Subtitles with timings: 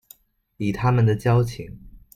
[0.57, 1.79] 以他們的交情